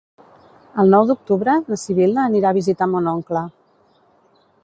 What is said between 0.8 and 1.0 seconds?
El